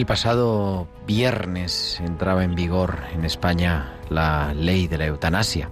[0.00, 5.68] El pasado viernes entraba en vigor en España la ley de la eutanasia,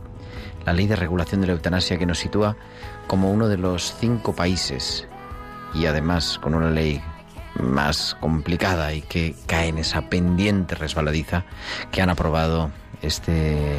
[0.67, 2.55] la ley de regulación de la eutanasia que nos sitúa
[3.07, 5.09] como uno de los cinco países
[5.73, 7.01] y además con una ley
[7.55, 11.45] más complicada y que cae en esa pendiente resbaladiza
[11.91, 13.79] que han aprobado este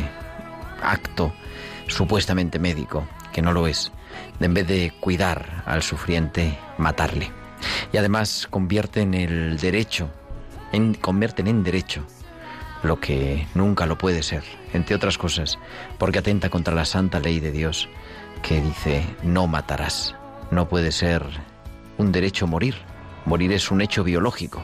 [0.82, 1.32] acto
[1.86, 3.92] supuestamente médico, que no lo es,
[4.40, 7.32] de en vez de cuidar al sufriente, matarle.
[7.94, 10.10] Y además convierten el derecho,
[10.72, 12.06] en, convierten en derecho
[12.84, 15.60] lo que nunca lo puede ser, entre otras cosas,
[15.98, 17.90] porque atenta contra la santa ley de Dios
[18.42, 20.16] que dice no matarás.
[20.52, 21.24] No puede ser
[21.98, 22.76] un derecho morir.
[23.26, 24.64] Morir es un hecho biológico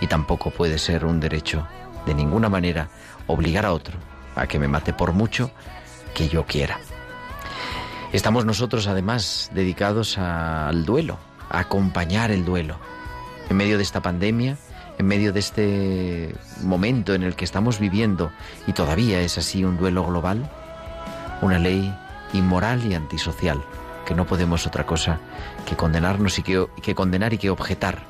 [0.00, 1.66] y tampoco puede ser un derecho
[2.06, 2.88] de ninguna manera
[3.26, 3.98] obligar a otro
[4.36, 5.50] a que me mate por mucho
[6.14, 6.78] que yo quiera.
[8.12, 11.18] Estamos nosotros además dedicados al duelo,
[11.50, 12.78] a acompañar el duelo.
[13.50, 14.56] En medio de esta pandemia,
[14.98, 18.30] en medio de este momento en el que estamos viviendo,
[18.66, 20.50] y todavía es así un duelo global,
[21.42, 21.94] una ley
[22.32, 23.62] inmoral y antisocial,
[24.06, 25.20] que no podemos otra cosa
[25.66, 28.02] que condenarnos y que, que condenar y que objetar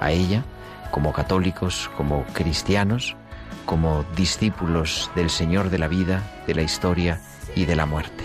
[0.00, 0.44] a ella
[0.90, 3.16] como católicos, como cristianos,
[3.64, 7.20] como discípulos del Señor de la vida, de la historia
[7.54, 8.24] y de la muerte.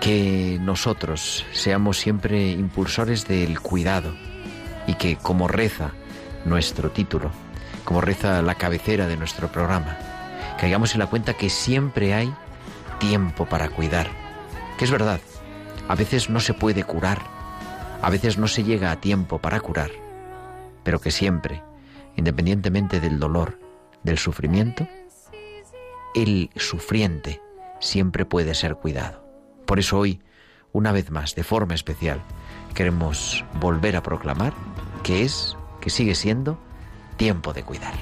[0.00, 4.14] Que nosotros seamos siempre impulsores del cuidado
[4.86, 5.92] y que como reza
[6.46, 7.30] nuestro título,
[7.84, 9.98] como reza la cabecera de nuestro programa,
[10.58, 12.32] caigamos en la cuenta que siempre hay
[12.98, 14.08] tiempo para cuidar.
[14.78, 15.20] Que es verdad,
[15.88, 17.20] a veces no se puede curar,
[18.02, 19.90] a veces no se llega a tiempo para curar,
[20.82, 21.62] pero que siempre,
[22.16, 23.58] independientemente del dolor,
[24.02, 24.86] del sufrimiento,
[26.14, 27.40] el sufriente
[27.80, 29.24] siempre puede ser cuidado.
[29.66, 30.22] Por eso hoy,
[30.72, 32.20] una vez más, de forma especial,
[32.74, 34.52] queremos volver a proclamar
[35.02, 35.56] que es,
[35.86, 36.58] que sigue siendo,
[37.16, 37.94] tiempo de cuidar.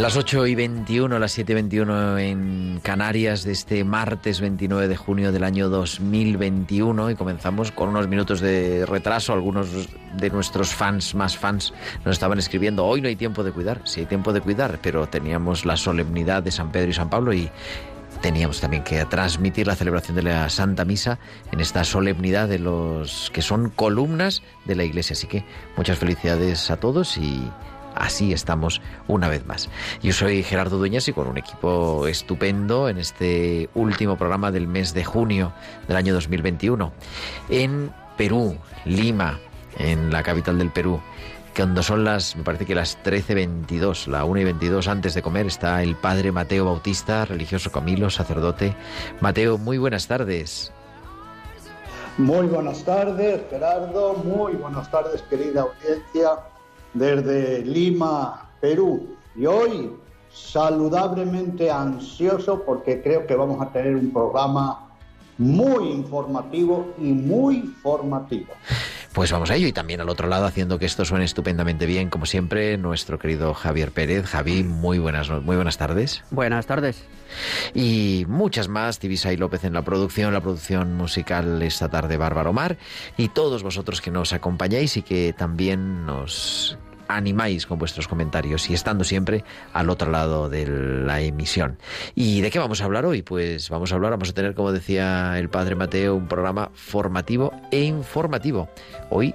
[0.00, 4.96] Las 8 y 21, las 7 y 21 en Canarias de este martes 29 de
[4.96, 9.34] junio del año 2021 y comenzamos con unos minutos de retraso.
[9.34, 9.68] Algunos
[10.16, 14.00] de nuestros fans, más fans, nos estaban escribiendo, hoy no hay tiempo de cuidar, sí
[14.00, 17.50] hay tiempo de cuidar, pero teníamos la solemnidad de San Pedro y San Pablo y
[18.22, 21.18] teníamos también que transmitir la celebración de la Santa Misa
[21.52, 25.12] en esta solemnidad de los que son columnas de la Iglesia.
[25.12, 25.44] Así que
[25.76, 27.50] muchas felicidades a todos y
[28.00, 29.68] Así estamos una vez más.
[30.02, 34.94] Yo soy Gerardo Dueñas y con un equipo estupendo en este último programa del mes
[34.94, 35.52] de junio
[35.86, 36.92] del año 2021.
[37.50, 39.38] En Perú, Lima,
[39.78, 40.98] en la capital del Perú,
[41.54, 45.46] cuando son las, me parece que las 13.22, la 1 y 22 antes de comer,
[45.46, 48.74] está el padre Mateo Bautista, religioso Camilo, sacerdote.
[49.20, 50.72] Mateo, muy buenas tardes.
[52.16, 54.14] Muy buenas tardes, Gerardo.
[54.14, 56.30] Muy buenas tardes, querida audiencia
[56.94, 59.16] desde Lima, Perú.
[59.36, 59.92] Y hoy
[60.32, 64.88] saludablemente ansioso porque creo que vamos a tener un programa
[65.38, 68.52] muy informativo y muy formativo.
[69.12, 72.10] Pues vamos a ello y también al otro lado haciendo que esto suene estupendamente bien,
[72.10, 74.26] como siempre, nuestro querido Javier Pérez.
[74.26, 76.22] Javi, muy buenas, muy buenas tardes.
[76.30, 77.04] Buenas tardes.
[77.74, 82.76] Y muchas más, Tibisay López en la producción, la producción musical esta tarde Bárbaro Mar
[83.16, 86.78] y todos vosotros que nos acompañáis y que también nos
[87.16, 91.78] animáis con vuestros comentarios y estando siempre al otro lado de la emisión.
[92.14, 93.22] ¿Y de qué vamos a hablar hoy?
[93.22, 97.52] Pues vamos a hablar, vamos a tener, como decía el padre Mateo, un programa formativo
[97.70, 98.68] e informativo.
[99.10, 99.34] Hoy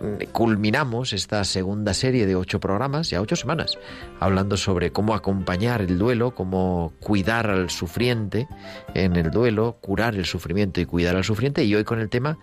[0.00, 3.78] mm, culminamos esta segunda serie de ocho programas, ya ocho semanas,
[4.20, 8.48] hablando sobre cómo acompañar el duelo, cómo cuidar al sufriente
[8.94, 12.38] en el duelo, curar el sufrimiento y cuidar al sufriente, y hoy con el tema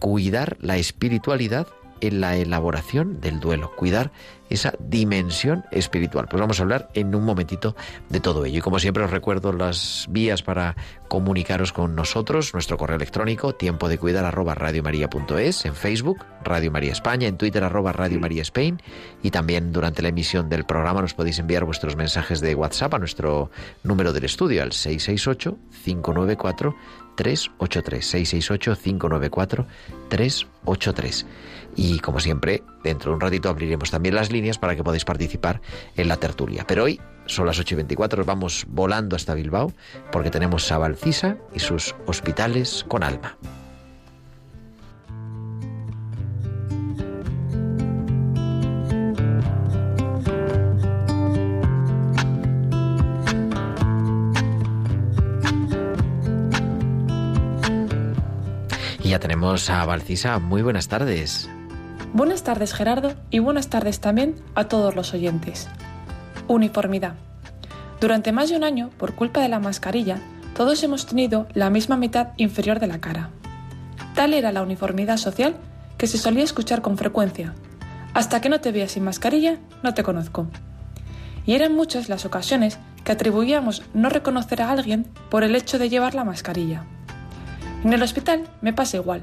[0.00, 1.68] cuidar la espiritualidad
[2.00, 4.12] en la elaboración del duelo, cuidar
[4.50, 6.26] esa dimensión espiritual.
[6.28, 7.76] Pues vamos a hablar en un momentito
[8.08, 8.58] de todo ello.
[8.58, 10.76] Y como siempre os recuerdo las vías para
[11.08, 16.92] comunicaros con nosotros, nuestro correo electrónico, tiempo de cuidar arroba radiomaria.es, en Facebook, Radio María
[16.92, 18.82] España, en Twitter arroba Radio María Spain,
[19.22, 22.98] y también durante la emisión del programa nos podéis enviar vuestros mensajes de WhatsApp a
[22.98, 23.50] nuestro
[23.84, 26.76] número del estudio, al 668 594
[27.20, 29.66] 383 668 594
[30.08, 31.26] 383
[31.76, 35.60] y como siempre, dentro de un ratito abriremos también las líneas para que podáis participar
[35.96, 36.64] en la tertulia.
[36.66, 39.72] Pero hoy son las 8 y 24, vamos volando hasta Bilbao
[40.10, 43.36] porque tenemos a Valcisa y sus hospitales con alma.
[59.10, 60.38] Ya tenemos a Valcisa.
[60.38, 61.50] Muy buenas tardes.
[62.12, 65.68] Buenas tardes Gerardo y buenas tardes también a todos los oyentes.
[66.46, 67.14] Uniformidad.
[68.00, 70.20] Durante más de un año, por culpa de la mascarilla,
[70.54, 73.30] todos hemos tenido la misma mitad inferior de la cara.
[74.14, 75.56] Tal era la uniformidad social
[75.98, 77.56] que se solía escuchar con frecuencia.
[78.14, 80.46] Hasta que no te veas sin mascarilla, no te conozco.
[81.46, 85.88] Y eran muchas las ocasiones que atribuíamos no reconocer a alguien por el hecho de
[85.88, 86.84] llevar la mascarilla.
[87.84, 89.22] En el hospital me pasa igual,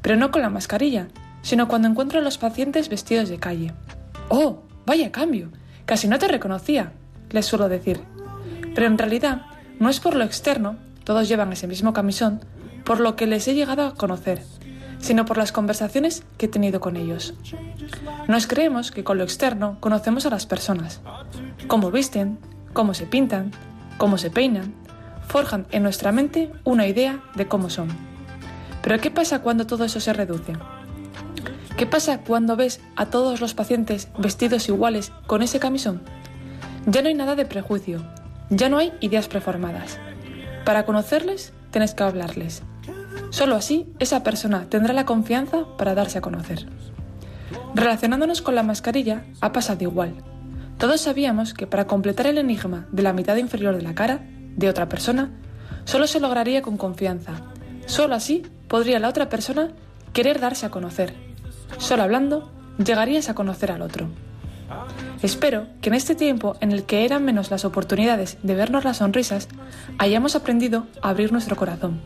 [0.00, 1.08] pero no con la mascarilla,
[1.42, 3.72] sino cuando encuentro a los pacientes vestidos de calle.
[4.28, 4.62] ¡Oh!
[4.86, 5.50] Vaya cambio.
[5.84, 6.92] Casi no te reconocía,
[7.30, 8.00] les suelo decir.
[8.74, 9.42] Pero en realidad
[9.80, 12.44] no es por lo externo, todos llevan ese mismo camisón,
[12.84, 14.42] por lo que les he llegado a conocer,
[15.00, 17.34] sino por las conversaciones que he tenido con ellos.
[18.28, 21.00] Nos creemos que con lo externo conocemos a las personas,
[21.66, 22.38] cómo visten,
[22.72, 23.50] cómo se pintan,
[23.98, 24.74] cómo se peinan,
[25.26, 27.88] forjan en nuestra mente una idea de cómo son.
[28.82, 30.52] Pero ¿qué pasa cuando todo eso se reduce?
[31.76, 36.00] ¿Qué pasa cuando ves a todos los pacientes vestidos iguales con ese camisón?
[36.86, 38.02] Ya no hay nada de prejuicio,
[38.48, 39.98] ya no hay ideas preformadas.
[40.64, 42.62] Para conocerles, tienes que hablarles.
[43.30, 46.66] Solo así esa persona tendrá la confianza para darse a conocer.
[47.74, 50.14] Relacionándonos con la mascarilla, ha pasado igual.
[50.78, 54.20] Todos sabíamos que para completar el enigma de la mitad inferior de la cara
[54.56, 55.30] de otra persona,
[55.84, 57.32] solo se lograría con confianza.
[57.86, 59.68] Solo así podría la otra persona
[60.12, 61.26] querer darse a conocer
[61.78, 64.08] Solo hablando, llegarías a conocer al otro.
[65.22, 68.98] Espero que en este tiempo en el que eran menos las oportunidades de vernos las
[68.98, 69.48] sonrisas,
[69.98, 72.00] hayamos aprendido a abrir nuestro corazón.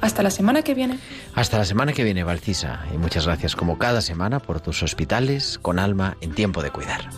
[0.00, 0.98] Hasta la semana que viene.
[1.34, 2.80] Hasta la semana que viene, Valcisa.
[2.94, 7.10] Y muchas gracias como cada semana por tus hospitales con alma en tiempo de cuidar.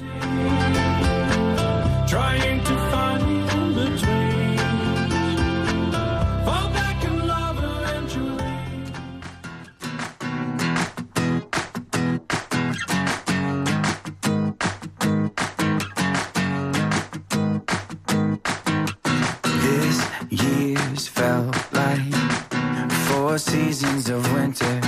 [23.43, 24.81] Seasons of winter,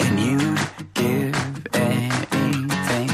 [0.00, 0.58] and you'd
[0.94, 1.36] give
[1.74, 3.08] anything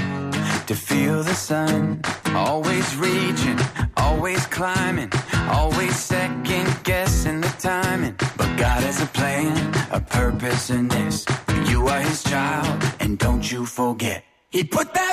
[0.66, 2.00] to feel the sun.
[2.34, 3.58] Always reaching,
[3.96, 5.10] always climbing,
[5.48, 8.14] always second guessing the timing.
[8.36, 11.26] But God has a plan, a purpose in this.
[11.66, 15.09] You are His child, and don't you forget, He put that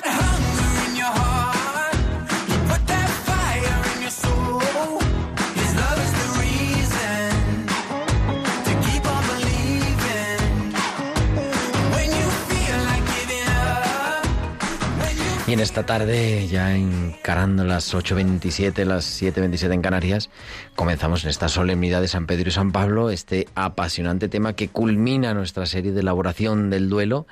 [15.57, 20.29] En esta tarde, ya encarando las 8.27, las 7.27 en Canarias,
[20.75, 25.33] comenzamos en esta solemnidad de San Pedro y San Pablo este apasionante tema que culmina
[25.33, 27.25] nuestra serie de elaboración del duelo,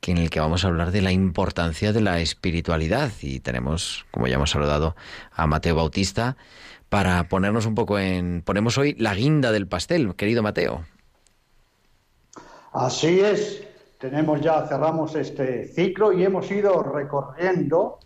[0.00, 3.10] que en el que vamos a hablar de la importancia de la espiritualidad.
[3.20, 4.94] Y tenemos, como ya hemos saludado,
[5.32, 6.36] a Mateo Bautista
[6.88, 8.42] para ponernos un poco en...
[8.42, 10.84] Ponemos hoy la guinda del pastel, querido Mateo.
[12.72, 13.73] Así es
[14.10, 18.00] tenemos ya, cerramos este ciclo y hemos ido recorriendo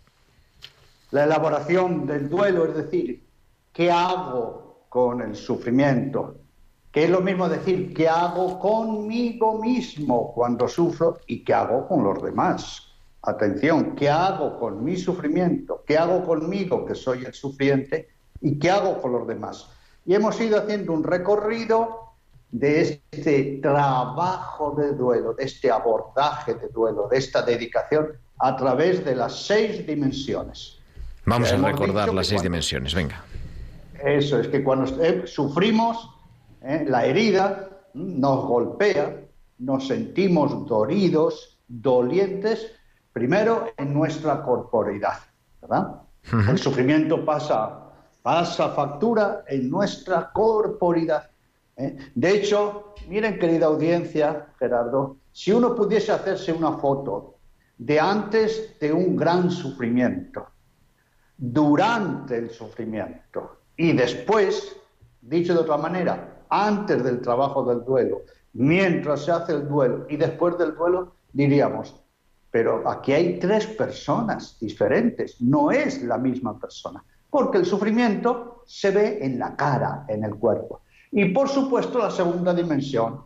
[1.11, 3.27] la elaboración del duelo, es decir,
[3.73, 6.37] ¿qué hago con el sufrimiento?
[6.89, 12.05] Que es lo mismo decir, ¿qué hago conmigo mismo cuando sufro y qué hago con
[12.05, 12.85] los demás?
[13.21, 15.83] atención, ¿qué hago con mi sufrimiento?
[15.85, 18.07] ¿Qué hago conmigo, que soy el sufriente?
[18.39, 19.69] ¿Y qué hago con los demás?
[20.05, 22.08] Y hemos ido haciendo un recorrido
[22.51, 29.05] de este trabajo de duelo, de este abordaje de duelo, de esta dedicación a través
[29.05, 30.79] de las seis dimensiones.
[31.25, 33.23] Vamos a recordar las seis dimensiones, venga.
[34.03, 36.09] Eso es que cuando eh, sufrimos
[36.61, 39.17] eh, la herida, mm, nos golpea,
[39.59, 42.71] nos sentimos doridos, dolientes,
[43.13, 45.19] primero en nuestra corporidad,
[45.61, 46.01] ¿verdad?
[46.49, 47.91] El sufrimiento pasa,
[48.21, 51.28] pasa factura en nuestra corporidad.
[51.79, 51.97] ¿Eh?
[52.13, 57.37] De hecho, miren querida audiencia, Gerardo, si uno pudiese hacerse una foto
[57.77, 60.47] de antes de un gran sufrimiento,
[61.39, 64.75] durante el sufrimiento y después,
[65.21, 70.17] dicho de otra manera, antes del trabajo del duelo, mientras se hace el duelo y
[70.17, 71.95] después del duelo, diríamos,
[72.51, 78.91] pero aquí hay tres personas diferentes, no es la misma persona, porque el sufrimiento se
[78.91, 80.81] ve en la cara, en el cuerpo.
[81.11, 83.21] Y por supuesto la segunda dimensión,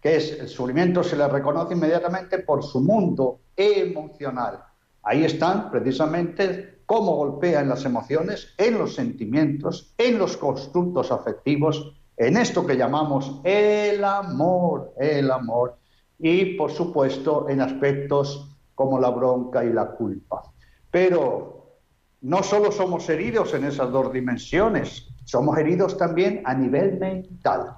[0.00, 4.62] que es el sufrimiento se le reconoce inmediatamente por su mundo emocional.
[5.02, 11.94] Ahí están precisamente cómo golpea en las emociones, en los sentimientos, en los constructos afectivos,
[12.16, 15.76] en esto que llamamos el amor, el amor,
[16.18, 20.42] y por supuesto en aspectos como la bronca y la culpa.
[20.90, 21.76] Pero
[22.22, 27.76] no solo somos heridos en esas dos dimensiones, somos heridos también a nivel mental.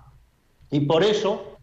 [0.70, 1.56] Y por eso,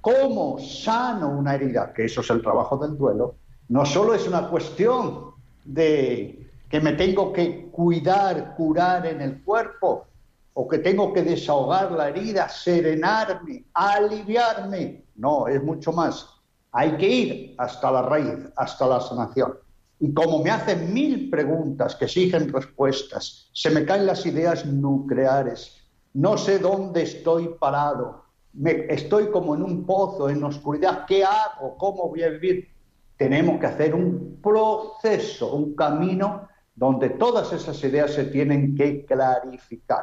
[0.00, 1.92] ¿cómo sano una herida?
[1.92, 3.34] Que eso es el trabajo del duelo,
[3.68, 5.32] no solo es una cuestión
[5.64, 10.06] de que me tengo que cuidar, curar en el cuerpo,
[10.52, 15.02] o que tengo que desahogar la herida, serenarme, aliviarme.
[15.16, 16.28] No, es mucho más.
[16.70, 19.63] Hay que ir hasta la raíz, hasta la sanación.
[20.00, 25.76] Y como me hacen mil preguntas que exigen respuestas, se me caen las ideas nucleares,
[26.14, 31.76] no sé dónde estoy parado, me, estoy como en un pozo, en oscuridad, ¿qué hago?
[31.76, 32.74] ¿Cómo voy a vivir?
[33.16, 40.02] tenemos que hacer un proceso, un camino donde todas esas ideas se tienen que clarificar.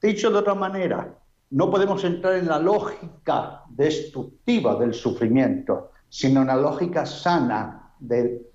[0.00, 1.14] Dicho de otra manera,
[1.50, 7.94] no podemos entrar en la lógica destructiva del sufrimiento, sino en la lógica sana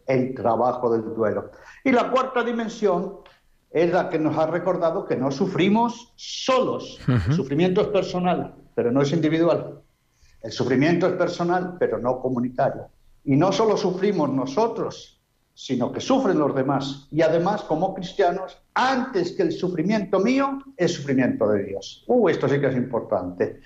[0.07, 1.51] del trabajo del duelo.
[1.83, 3.19] Y la cuarta dimensión
[3.71, 6.99] es la que nos ha recordado que no sufrimos solos.
[7.07, 9.81] El sufrimiento es personal, pero no es individual.
[10.41, 12.87] El sufrimiento es personal, pero no comunitario.
[13.23, 15.21] Y no solo sufrimos nosotros,
[15.53, 17.07] sino que sufren los demás.
[17.11, 22.05] Y además, como cristianos, antes que el sufrimiento mío, es sufrimiento de Dios.
[22.07, 23.59] Uh, esto sí que es importante.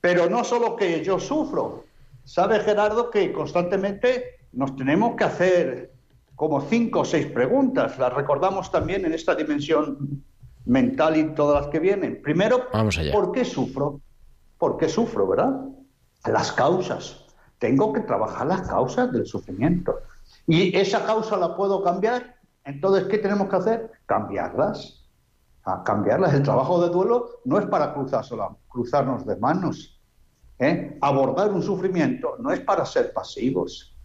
[0.00, 1.84] Pero no solo que yo sufro.
[2.24, 5.92] Sabe Gerardo que constantemente nos tenemos que hacer
[6.34, 7.98] como cinco o seis preguntas.
[7.98, 10.24] Las recordamos también en esta dimensión
[10.64, 12.20] mental y todas las que vienen.
[12.22, 12.68] Primero,
[13.12, 14.00] ¿por qué sufro?
[14.58, 15.60] ¿Por qué sufro, verdad?
[16.24, 17.26] Las causas.
[17.58, 19.94] Tengo que trabajar las causas del sufrimiento.
[20.46, 22.36] ¿Y esa causa la puedo cambiar?
[22.64, 23.90] Entonces, ¿qué tenemos que hacer?
[24.06, 25.04] Cambiarlas.
[25.64, 26.32] A cambiarlas.
[26.32, 30.00] El trabajo de duelo no es para cruzarnos de manos.
[30.58, 30.96] ¿eh?
[31.02, 33.95] Abordar un sufrimiento no es para ser pasivos.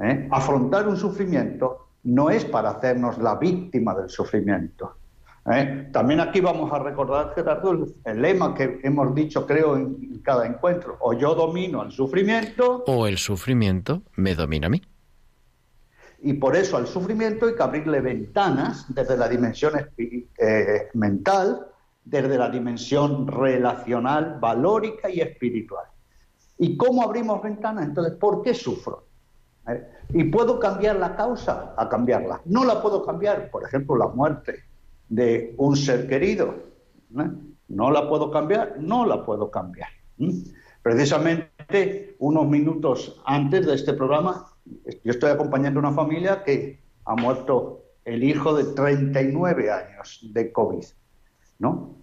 [0.00, 0.28] ¿Eh?
[0.30, 4.96] Afrontar un sufrimiento no es para hacernos la víctima del sufrimiento.
[5.50, 5.88] ¿eh?
[5.92, 10.96] También aquí vamos a recordar, Gerardo, el, lema que hemos dicho, creo, en, cada encuentro.
[11.00, 12.84] O yo domino el sufrimiento.
[12.86, 14.82] O el sufrimiento me domina a mí.
[16.20, 21.68] Y por eso al sufrimiento hay que abrirle ventanas desde la dimensión eh, mental,
[22.04, 25.84] desde la dimensión relacional, valórica y espiritual.
[26.58, 27.84] ¿Y cómo abrimos ventanas?
[27.84, 29.07] Entonces, ¿por qué sufro?
[29.68, 29.86] ¿Eh?
[30.14, 31.74] ¿Y puedo cambiar la causa?
[31.76, 32.40] A cambiarla.
[32.46, 34.64] No la puedo cambiar, por ejemplo, la muerte
[35.08, 36.54] de un ser querido.
[37.68, 38.76] ¿No la puedo cambiar?
[38.78, 39.88] No la puedo cambiar.
[40.82, 44.46] Precisamente unos minutos antes de este programa,
[45.04, 50.52] yo estoy acompañando a una familia que ha muerto el hijo de 39 años de
[50.52, 50.84] COVID.
[51.58, 51.94] ¿No?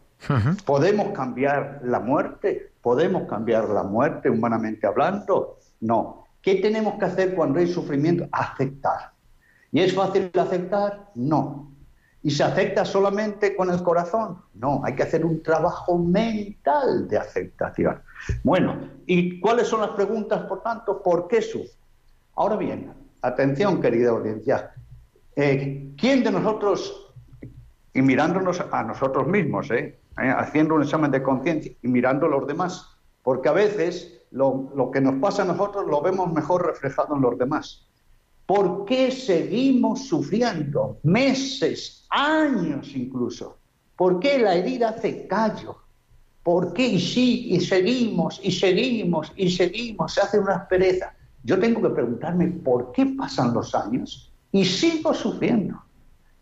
[0.66, 2.74] ¿Podemos cambiar la muerte?
[2.82, 5.58] ¿Podemos cambiar la muerte humanamente hablando?
[5.82, 6.25] No.
[6.46, 8.28] ¿Qué tenemos que hacer cuando hay sufrimiento?
[8.32, 9.14] Aceptar.
[9.72, 11.10] ¿Y es fácil aceptar?
[11.16, 11.72] No.
[12.22, 14.44] ¿Y se acepta solamente con el corazón?
[14.54, 18.00] No, hay que hacer un trabajo mental de aceptación.
[18.44, 21.02] Bueno, ¿y cuáles son las preguntas, por tanto?
[21.02, 21.72] ¿Por qué sufro?
[22.36, 24.72] Ahora bien, atención, querida audiencia.
[25.36, 27.12] Eh, ¿Quién de nosotros,
[27.92, 32.30] y mirándonos a nosotros mismos, eh, eh, haciendo un examen de conciencia y mirando a
[32.30, 37.16] los demás, porque a veces lo, que nos pasa a nosotros lo vemos mejor reflejado
[37.16, 37.88] en los demás.
[38.46, 43.58] ¿Por qué seguimos sufriendo meses, años incluso?
[43.96, 45.78] ¿Por qué la herida hace callo?
[46.44, 46.86] ¿Por qué?
[46.86, 51.16] Y sí, y seguimos, y seguimos, y seguimos, se hace una aspereza.
[51.44, 55.82] Yo tengo que preguntarme por qué pasan los años y sigo sufriendo.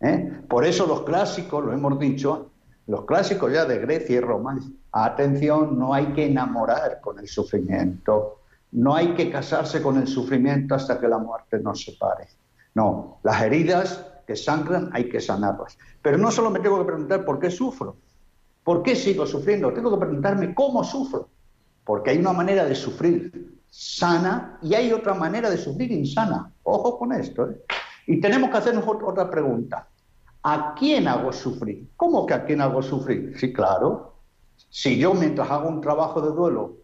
[0.01, 0.41] ¿eh?
[0.49, 2.49] Por eso los clásicos, lo hemos dicho,
[2.87, 4.59] los clásicos ya de Grecia y Roma,
[4.91, 8.39] atención, no hay que enamorar con el sufrimiento,
[8.71, 12.27] no hay que casarse con el sufrimiento hasta que la muerte nos separe.
[12.75, 15.77] No, las heridas que sangran hay que sanarlas.
[16.01, 17.95] Pero no solo me tengo que preguntar por qué sufro,
[18.63, 19.73] ¿Por qué sigo sufriendo?
[19.73, 21.29] Tengo que preguntarme cómo sufro.
[21.83, 26.51] Porque hay una manera de sufrir sana y hay otra manera de sufrir insana.
[26.63, 27.49] Ojo con esto.
[27.49, 27.61] ¿eh?
[28.07, 29.87] Y tenemos que hacernos otra pregunta.
[30.43, 31.89] ¿A quién hago sufrir?
[31.95, 33.33] ¿Cómo que a quién hago sufrir?
[33.37, 34.15] Sí, claro.
[34.69, 36.83] Si yo mientras hago un trabajo de duelo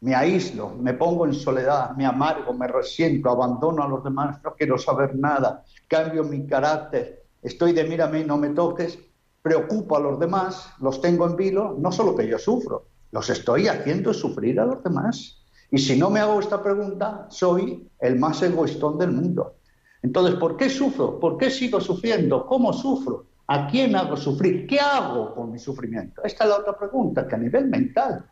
[0.00, 4.54] me aíslo, me pongo en soledad, me amargo, me resiento, abandono a los demás, no
[4.54, 8.98] quiero saber nada, cambio mi carácter, estoy de mírame y no me toques,
[9.42, 13.68] preocupo a los demás, los tengo en vilo, no solo que yo sufro, los estoy
[13.68, 15.44] haciendo sufrir a los demás.
[15.70, 19.56] Y si no me hago esta pregunta, soy el más egoístón del mundo.
[20.02, 21.18] Entonces, ¿por qué sufro?
[21.18, 22.46] ¿Por qué sigo sufriendo?
[22.46, 23.26] ¿Cómo sufro?
[23.46, 24.66] ¿A quién hago sufrir?
[24.66, 26.22] ¿Qué hago con mi sufrimiento?
[26.24, 28.24] Esta es la otra pregunta que a nivel mental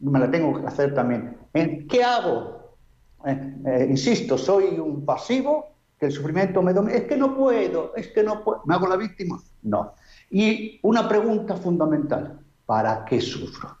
[0.00, 1.36] me la tengo que hacer también.
[1.52, 2.76] ¿Qué hago?
[3.24, 6.96] Eh, eh, insisto, soy un pasivo, que el sufrimiento me domina.
[6.96, 8.62] Es que no puedo, es que no puedo.
[8.66, 9.40] ¿Me hago la víctima?
[9.62, 9.94] No.
[10.30, 13.78] Y una pregunta fundamental, ¿para qué sufro?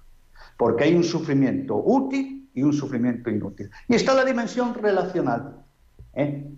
[0.56, 3.70] Porque hay un sufrimiento útil y un sufrimiento inútil.
[3.88, 5.64] Y está la dimensión relacional.
[6.14, 6.48] ¿eh?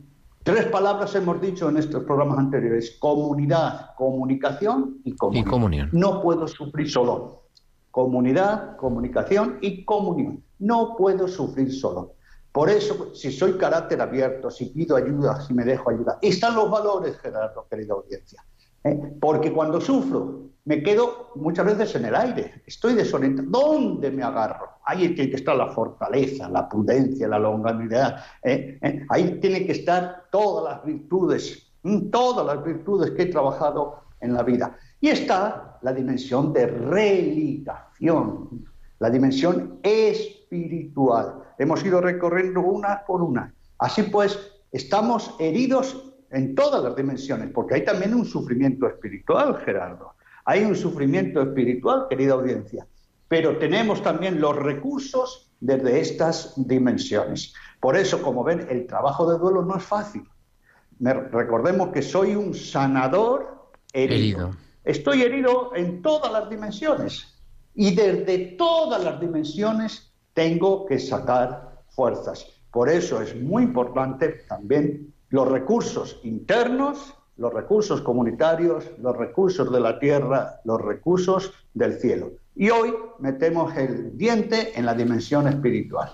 [0.46, 5.44] Tres palabras hemos dicho en estos programas anteriores, comunidad, comunicación y comunión.
[5.44, 5.88] y comunión.
[5.90, 7.48] No puedo sufrir solo.
[7.90, 10.44] Comunidad, comunicación y comunión.
[10.60, 12.12] No puedo sufrir solo.
[12.52, 16.70] Por eso, si soy carácter abierto, si pido ayuda, si me dejo ayudar, están los
[16.70, 18.40] valores, Gerardo, querida audiencia.
[18.86, 19.16] ¿Eh?
[19.20, 23.48] Porque cuando sufro, me quedo muchas veces en el aire, estoy desorientado.
[23.48, 24.68] ¿Dónde me agarro?
[24.84, 28.24] Ahí tiene que estar la fortaleza, la prudencia, la longanimidad.
[28.42, 28.78] ¿eh?
[28.82, 29.06] ¿Eh?
[29.08, 31.72] Ahí tienen que estar todas las virtudes,
[32.10, 34.76] todas las virtudes que he trabajado en la vida.
[35.00, 38.64] Y está la dimensión de religación,
[38.98, 41.42] la dimensión espiritual.
[41.58, 43.54] Hemos ido recorriendo una por una.
[43.78, 44.36] Así pues,
[44.72, 50.12] estamos heridos en todas las dimensiones, porque hay también un sufrimiento espiritual, Gerardo.
[50.44, 52.86] Hay un sufrimiento espiritual, querida audiencia,
[53.26, 57.54] pero tenemos también los recursos desde estas dimensiones.
[57.80, 60.28] Por eso, como ven, el trabajo de duelo no es fácil.
[61.00, 64.50] recordemos que soy un sanador herido.
[64.84, 67.34] Estoy herido en todas las dimensiones
[67.74, 72.46] y desde todas las dimensiones tengo que sacar fuerzas.
[72.70, 79.80] Por eso es muy importante también los recursos internos, los recursos comunitarios, los recursos de
[79.80, 82.32] la tierra, los recursos del cielo.
[82.54, 86.10] Y hoy metemos el diente en la dimensión espiritual.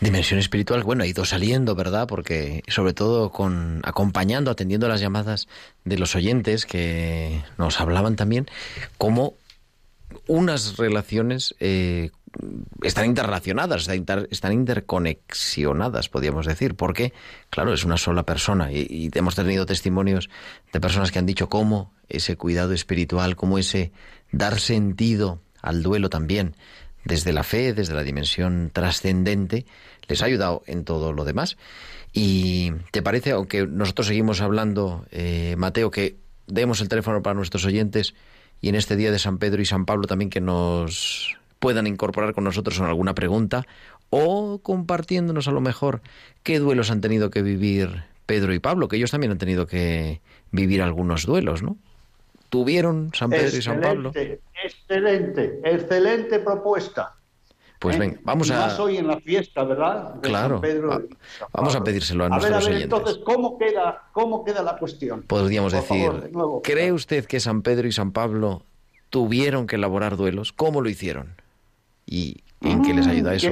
[0.00, 2.06] Dimensión espiritual, bueno, ha ido saliendo, ¿verdad?
[2.06, 5.48] Porque sobre todo con acompañando, atendiendo las llamadas
[5.84, 8.46] de los oyentes que nos hablaban también,
[8.98, 9.34] como
[10.28, 12.10] unas relaciones eh,
[12.82, 17.12] están interrelacionadas, están interconexionadas, podríamos decir, porque,
[17.50, 20.28] claro, es una sola persona y, hemos tenido testimonios
[20.72, 23.92] de personas que han dicho cómo ese cuidado espiritual, cómo ese
[24.32, 26.54] dar sentido al duelo también,
[27.04, 29.66] desde la fe, desde la dimensión trascendente,
[30.08, 31.56] les ha ayudado en todo lo demás.
[32.12, 37.64] Y te parece, aunque nosotros seguimos hablando, eh, Mateo, que demos el teléfono para nuestros
[37.64, 38.14] oyentes
[38.60, 42.34] y en este día de San Pedro y San Pablo también que nos puedan incorporar
[42.34, 43.66] con nosotros en alguna pregunta
[44.10, 46.00] o compartiéndonos a lo mejor
[46.42, 50.20] qué duelos han tenido que vivir Pedro y Pablo, que ellos también han tenido que
[50.50, 51.76] vivir algunos duelos, ¿no?
[52.48, 54.12] ¿Tuvieron San Pedro y San Pablo?
[54.64, 57.14] Excelente, excelente propuesta.
[57.78, 57.98] Pues ¿Eh?
[57.98, 58.58] venga, vamos a.
[58.58, 60.14] Más hoy en la fiesta, ¿verdad?
[60.22, 60.62] claro.
[61.52, 65.22] vamos a pedírselo a, nuestros ver, a ver, Entonces, ¿cómo queda, ¿cómo queda la cuestión?
[65.22, 68.62] Podríamos decir, ¿cree usted que San Pedro y San Pablo
[69.10, 70.52] tuvieron que elaborar duelos?
[70.52, 71.34] ¿Cómo lo hicieron?
[72.06, 73.48] ¿Y en qué les ayuda eso?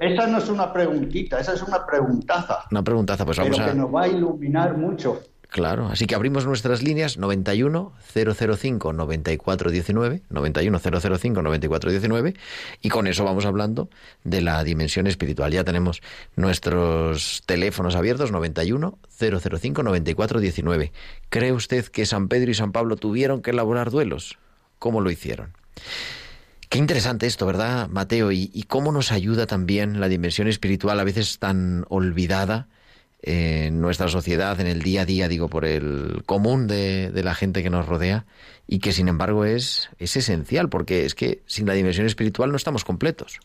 [0.00, 2.64] esa no es una preguntita, esa es una preguntaza.
[2.70, 3.72] Una preguntaza, pues vamos pero a...
[3.72, 5.22] que nos va a iluminar mucho.
[5.52, 12.34] Claro, así que abrimos nuestras líneas 91 005 9419, 91 005 9419
[12.80, 13.90] y con eso vamos hablando
[14.24, 15.52] de la dimensión espiritual.
[15.52, 16.00] Ya tenemos
[16.36, 20.92] nuestros teléfonos abiertos 91 005 9419.
[21.28, 24.38] ¿Cree usted que San Pedro y San Pablo tuvieron que elaborar duelos?
[24.78, 25.52] ¿Cómo lo hicieron?
[26.72, 28.32] Qué interesante esto, ¿verdad, Mateo?
[28.32, 32.68] Y, cómo nos ayuda también la dimensión espiritual, a veces tan olvidada,
[33.20, 37.62] en nuestra sociedad, en el día a día, digo, por el común de, la gente
[37.62, 38.24] que nos rodea
[38.66, 42.56] y que sin embargo es, es esencial, porque es que sin la dimensión espiritual no
[42.56, 43.38] estamos completos.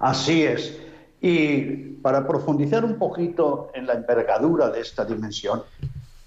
[0.00, 0.76] Así es.
[1.22, 1.62] Y
[2.02, 5.62] para profundizar un poquito en la envergadura de esta dimensión,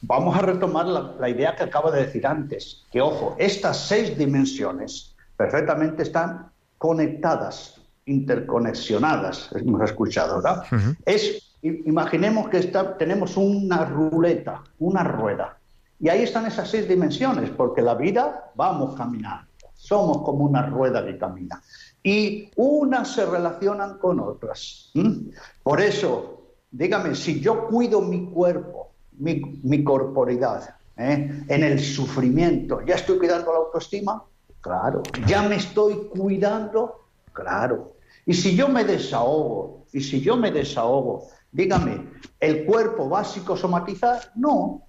[0.01, 4.17] vamos a retomar la, la idea que acabo de decir antes, que ojo, estas seis
[4.17, 5.12] dimensiones
[5.43, 10.63] perfectamente están conectadas, interconexionadas, hemos escuchado, ¿verdad?
[10.71, 10.97] Uh -huh.
[11.05, 15.57] Es, imaginemos que está, tenemos una ruleta, una rueda,
[15.99, 21.05] y ahí están esas seis dimensiones, porque la vida vamos caminando, somos como una rueda
[21.05, 21.61] que camina,
[22.01, 24.91] y unas se relacionan con otras.
[24.93, 25.29] ¿Mm?
[25.61, 31.43] Por eso, dígame, si yo cuido mi cuerpo, mi, mi corporidad, ¿eh?
[31.47, 34.23] en el sufrimiento, ¿ya estoy cuidando la autoestima?
[34.63, 35.03] Claro.
[35.27, 37.01] ¿Ya me estoy cuidando?
[37.33, 37.97] Claro.
[38.25, 44.21] Y si yo me desahogo, y si yo me desahogo, dígame, ¿el cuerpo va a?
[44.35, 44.81] No.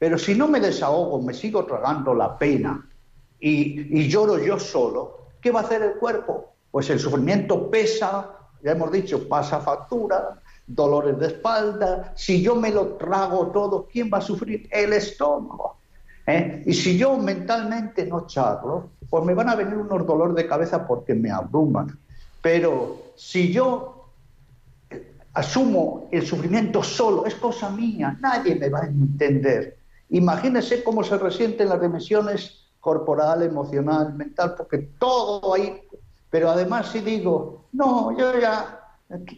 [0.00, 2.84] Pero si no me desahogo, me sigo tragando la pena
[3.38, 6.54] y, y lloro yo solo, ¿qué va a hacer el cuerpo?
[6.72, 8.32] Pues el sufrimiento pesa,
[8.64, 12.12] ya hemos dicho, pasa factura, dolores de espalda.
[12.16, 14.68] Si yo me lo trago todo, ¿quién va a sufrir?
[14.72, 15.76] El estómago.
[16.26, 16.64] ¿Eh?
[16.66, 20.86] Y si yo mentalmente no charlo, pues me van a venir unos dolores de cabeza
[20.86, 21.98] porque me abruman.
[22.40, 24.06] Pero si yo
[25.34, 29.76] asumo el sufrimiento solo, es cosa mía, nadie me va a entender.
[30.10, 35.82] Imagínense cómo se resienten las dimensiones corporal, emocional, mental, porque todo ahí.
[36.30, 38.80] Pero además si digo, no, yo ya,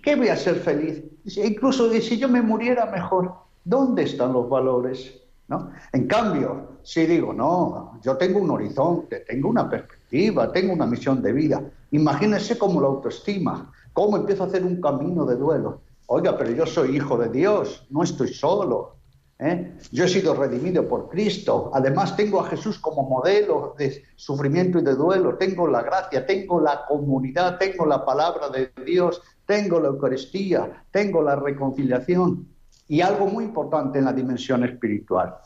[0.03, 1.03] ¿qué voy a ser feliz?
[1.37, 5.22] Incluso si yo me muriera mejor, ¿dónde están los valores?
[5.53, 5.71] ¿No?
[5.93, 11.21] En cambio, si digo, no, yo tengo un horizonte, tengo una perspectiva, tengo una misión
[11.21, 15.83] de vida, imagínense cómo la autoestima, cómo empiezo a hacer un camino de duelo.
[16.07, 18.97] Oiga, pero yo soy hijo de Dios, no estoy solo.
[19.38, 19.77] ¿eh?
[19.91, 21.71] Yo he sido redimido por Cristo.
[21.75, 25.37] Además, tengo a Jesús como modelo de sufrimiento y de duelo.
[25.37, 31.21] Tengo la gracia, tengo la comunidad, tengo la palabra de Dios, tengo la Eucaristía, tengo
[31.21, 32.49] la reconciliación.
[32.88, 35.37] Y algo muy importante en la dimensión espiritual.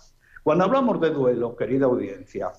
[0.43, 2.53] Cuando hablamos de duelo, querida audiencia,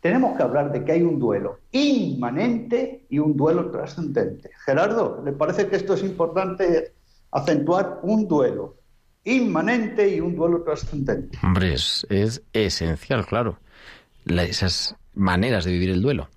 [0.00, 4.50] tenemos que hablar de que hay un duelo inmanente y un duelo trascendente.
[4.64, 6.92] Gerardo, ¿le parece que esto es importante
[7.30, 8.76] acentuar un duelo
[9.24, 11.38] inmanente y un duelo trascendente?
[11.42, 13.58] Hombre, es, es esencial, claro,
[14.24, 16.28] la, esas maneras de vivir el duelo.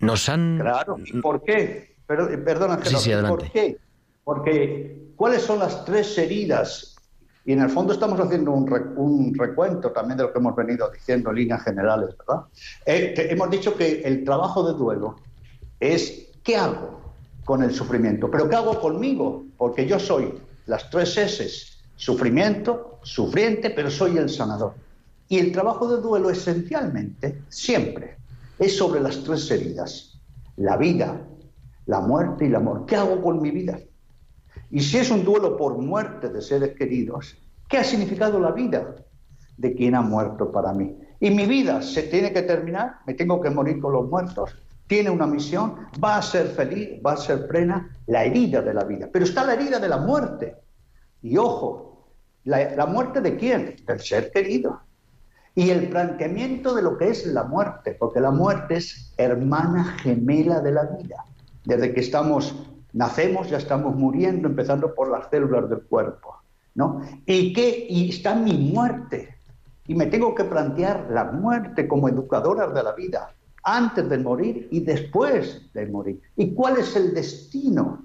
[0.00, 0.58] Nos han...
[0.58, 1.96] Claro, ¿por qué?
[2.06, 3.78] Perdona, Gerardo, sí, sí, ¿por qué?
[4.24, 6.94] Porque, ¿cuáles son las tres heridas?
[7.44, 10.54] Y en el fondo estamos haciendo un, re, un, recuento también de lo que hemos
[10.54, 12.44] venido diciendo en líneas generales, ¿verdad?
[12.86, 15.16] Eh, hemos dicho que el trabajo de duelo
[15.80, 17.00] es ¿qué hago
[17.44, 18.30] con el sufrimiento?
[18.30, 19.44] ¿Pero qué hago conmigo?
[19.56, 20.32] Porque yo soy
[20.66, 21.48] las tres S,
[21.96, 24.74] sufrimiento, sufriente, pero soy el sanador.
[25.28, 28.18] Y el trabajo de duelo esencialmente, siempre,
[28.58, 30.20] es sobre las tres heridas.
[30.56, 31.20] La vida,
[31.86, 32.86] la muerte y el amor.
[32.86, 33.78] ¿Qué hago con mi vida?
[34.70, 37.36] Y si es un duelo por muerte de seres queridos,
[37.68, 38.94] ¿qué ha significado la vida
[39.56, 40.96] de quien ha muerto para mí?
[41.20, 45.10] Y mi vida se tiene que terminar, me tengo que morir con los muertos, tiene
[45.10, 49.08] una misión, va a ser feliz, va a ser plena, la herida de la vida.
[49.12, 50.56] Pero está la herida de la muerte.
[51.22, 52.08] Y ojo,
[52.44, 53.76] la, la muerte de quién?
[53.86, 54.80] Del ser querido.
[55.54, 60.60] Y el planteamiento de lo que es la muerte, porque la muerte es hermana gemela
[60.60, 61.24] de la vida.
[61.64, 62.54] Desde que estamos
[62.92, 66.36] nacemos, ya estamos muriendo, empezando por las células del cuerpo.
[66.74, 67.02] ¿no?
[67.26, 67.86] ¿Y, qué?
[67.88, 69.36] y está mi muerte.
[69.86, 74.68] Y me tengo que plantear la muerte como educadora de la vida, antes de morir
[74.70, 76.20] y después de morir.
[76.36, 78.04] ¿Y cuál es el destino?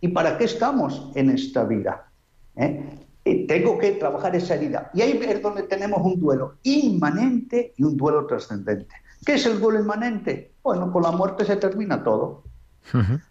[0.00, 2.08] ¿Y para qué estamos en esta vida?
[2.56, 2.98] ¿Eh?
[3.24, 4.90] Y tengo que trabajar esa herida.
[4.94, 8.94] Y ahí es donde tenemos un duelo inmanente y un duelo trascendente.
[9.24, 10.52] ¿Qué es el duelo inmanente?
[10.62, 12.42] Bueno, con la muerte se termina todo.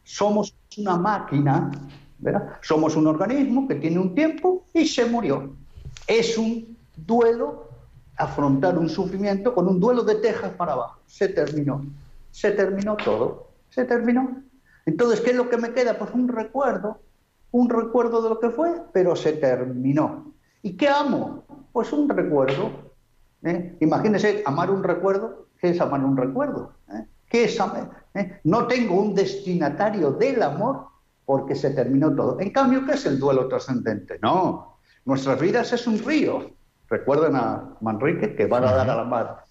[0.04, 1.72] Somos una máquina,
[2.20, 2.58] ¿verdad?
[2.62, 5.56] Somos un organismo que tiene un tiempo y se murió.
[6.08, 7.70] Es un duelo,
[8.18, 11.00] afrontar un sufrimiento con un duelo de tejas para abajo.
[11.08, 11.86] Se terminó.
[12.32, 13.52] Se terminó todo.
[13.70, 14.42] Se terminó.
[14.86, 15.98] Entonces, ¿qué es lo que me queda?
[15.98, 17.00] Pues un recuerdo,
[17.52, 20.34] un recuerdo de lo que fue, pero se terminó.
[20.62, 21.44] ¿Y qué amo?
[21.72, 22.92] Pues un recuerdo.
[23.44, 23.78] ¿eh?
[23.80, 25.48] Imagínense, amar un recuerdo.
[25.60, 26.74] ¿Qué es amar un recuerdo?
[26.90, 27.06] ¿Eh?
[27.34, 28.40] ¿Eh?
[28.44, 30.88] No tengo un destinatario del amor
[31.26, 32.40] porque se terminó todo.
[32.40, 34.20] En cambio, ¿qué es el duelo trascendente?
[34.22, 36.52] No, nuestras vidas es un río.
[36.90, 39.46] Recuerden a Manrique que van a dar a la mar.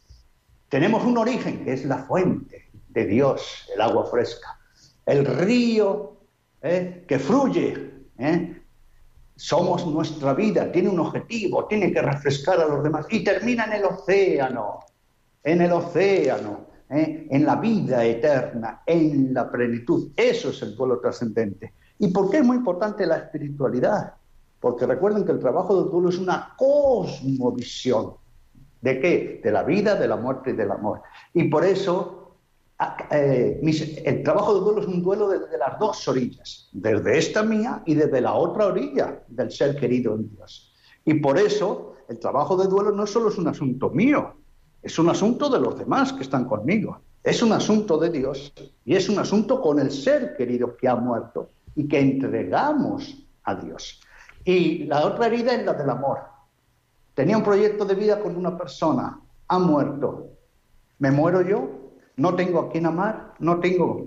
[0.69, 4.59] Tenemos un origen que es la fuente de Dios, el agua fresca.
[5.07, 6.19] El río
[6.63, 7.05] ¿eh?
[7.09, 7.91] que fluye.
[8.19, 8.61] ¿eh?
[9.41, 13.73] somos nuestra vida, tiene un objetivo, tiene que refrescar a los demás y termina en
[13.73, 14.81] el océano,
[15.43, 17.29] en el océano, ¿eh?
[17.31, 20.11] en la vida eterna, en la plenitud.
[20.17, 21.73] Eso es el duelo trascendente.
[21.99, 24.15] ¿Y por qué es muy importante la espiritualidad?
[24.59, 28.15] Porque recuerden que el trabajo del duelo es una cosmovisión.
[28.81, 29.41] ¿De qué?
[29.43, 31.03] De la vida, de la muerte y del amor.
[31.35, 32.37] Y por eso
[33.11, 33.61] eh,
[34.05, 37.95] el trabajo del duelo es un duelo desde las dos orillas, desde esta mía y
[37.95, 40.73] desde la otra orilla del ser querido en Dios.
[41.05, 44.35] Y por eso el trabajo de duelo no solo es un asunto mío,
[44.83, 47.01] es un asunto de los demás que están conmigo.
[47.23, 48.53] Es un asunto de Dios
[48.85, 53.55] y es un asunto con el ser querido que ha muerto y que entregamos a
[53.55, 54.01] Dios.
[54.45, 56.21] Y la otra herida es la del amor.
[57.15, 60.29] Tenía un proyecto de vida con una persona, ha muerto.
[60.99, 61.69] ¿Me muero yo?
[62.17, 63.35] ¿No tengo a quién amar?
[63.39, 64.07] ¿No tengo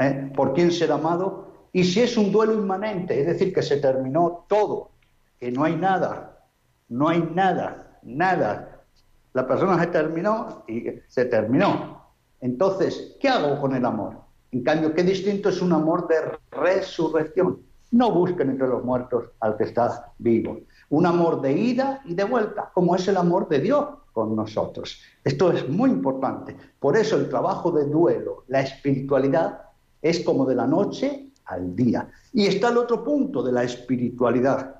[0.00, 1.48] eh, por quién ser amado?
[1.72, 4.90] Y si es un duelo inmanente, es decir, que se terminó todo,
[5.38, 6.46] que no hay nada,
[6.88, 8.69] no hay nada, nada,
[9.32, 12.00] la persona se terminó y se terminó.
[12.40, 14.16] Entonces, ¿qué hago con el amor?
[14.52, 16.16] En cambio, qué distinto es un amor de
[16.50, 17.60] resurrección.
[17.92, 20.60] No busquen entre los muertos al que está vivo.
[20.88, 25.00] Un amor de ida y de vuelta, como es el amor de Dios con nosotros.
[25.22, 26.56] Esto es muy importante.
[26.78, 29.62] Por eso el trabajo de duelo, la espiritualidad,
[30.02, 32.10] es como de la noche al día.
[32.32, 34.76] Y está el otro punto de la espiritualidad.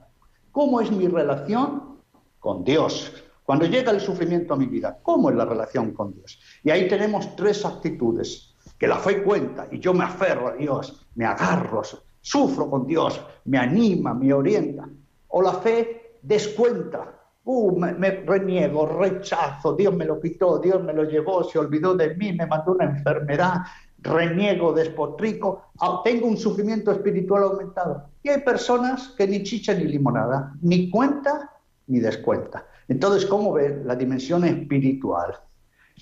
[0.50, 1.98] ¿Cómo es mi relación
[2.40, 3.12] con Dios?
[3.50, 6.38] Cuando llega el sufrimiento a mi vida, ¿cómo es la relación con Dios?
[6.62, 11.04] Y ahí tenemos tres actitudes, que la fe cuenta y yo me aferro a Dios,
[11.16, 11.82] me agarro,
[12.20, 14.88] sufro con Dios, me anima, me orienta.
[15.26, 21.02] O la fe descuenta, uh, me, reniego, rechazo, Dios me lo quitó, Dios me lo
[21.02, 23.62] llevó, se olvidó de mí, me mandó una enfermedad,
[23.98, 28.10] reniego, despotrico, ah, tengo un sufrimiento espiritual aumentado.
[28.22, 31.50] Y hay personas que ni chicha ni limonada, ni cuenta
[31.90, 32.66] ni descuenta.
[32.88, 35.38] Entonces, ¿cómo ve la dimensión espiritual?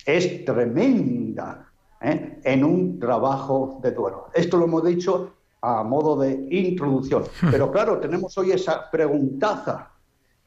[0.07, 1.69] Es tremenda
[2.01, 2.39] ¿eh?
[2.45, 4.29] en un trabajo de duelo.
[4.35, 7.25] Esto lo hemos dicho a modo de introducción.
[7.51, 9.91] Pero claro, tenemos hoy esa preguntaza.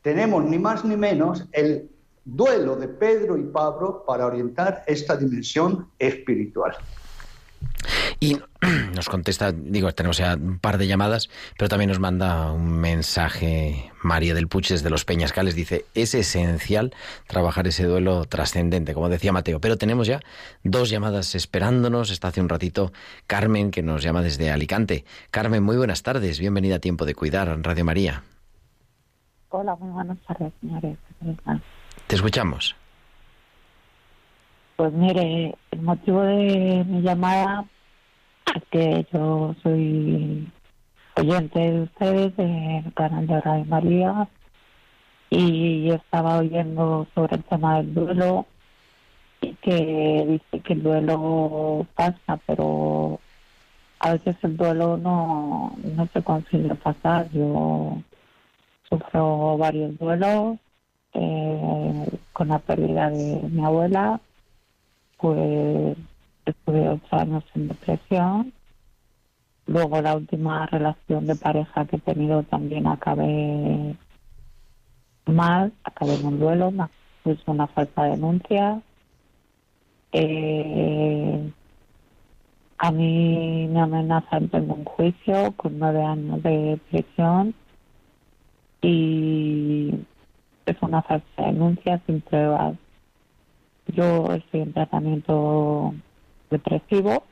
[0.02, 1.90] Tenemos ni más ni menos el
[2.24, 6.76] duelo de Pedro y Pablo para orientar esta dimensión espiritual.
[8.24, 8.38] Y
[8.96, 13.92] nos contesta, digo, tenemos ya un par de llamadas, pero también nos manda un mensaje
[14.04, 15.56] María del Puch desde Los Peñascales.
[15.56, 16.94] Dice, es esencial
[17.26, 19.60] trabajar ese duelo trascendente, como decía Mateo.
[19.60, 20.20] Pero tenemos ya
[20.64, 22.12] dos llamadas esperándonos.
[22.12, 22.94] Está hace un ratito
[23.26, 25.04] Carmen, que nos llama desde Alicante.
[25.32, 26.40] Carmen, muy buenas tardes.
[26.40, 28.22] Bienvenida a Tiempo de Cuidar, Radio María.
[29.50, 30.96] Hola, muy buenas tardes, señores.
[32.06, 32.76] Te escuchamos.
[34.76, 37.66] Pues mire, el motivo de mi llamada
[38.70, 40.48] que yo soy
[41.16, 44.28] oyente de ustedes del canal de Radio María
[45.30, 48.46] y estaba oyendo sobre el tema del duelo
[49.42, 53.20] y que dice que el duelo pasa, pero
[54.00, 57.30] a veces el duelo no, no se consigue pasar.
[57.32, 57.98] Yo
[58.90, 60.58] sufro varios duelos
[61.14, 64.20] eh, con la pérdida de mi abuela
[65.22, 65.98] pues
[66.46, 68.54] estuve ocho años en depresión.
[69.68, 73.96] Luego la última relación de pareja que he tenido también acabé
[75.26, 76.86] mal, acabé en un duelo, me
[77.24, 78.82] puso una falsa denuncia.
[80.12, 81.52] Eh,
[82.78, 87.54] a mí me amenazan, tengo un juicio con nueve años de prisión
[88.82, 89.94] y
[90.66, 92.76] es una falsa denuncia sin pruebas
[93.88, 95.94] yo estoy en tratamiento
[96.52, 97.24] depresivo.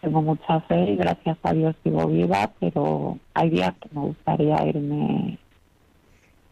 [0.00, 4.66] Tengo mucha fe y gracias a Dios sigo viva, pero hay días que me gustaría
[4.66, 5.38] irme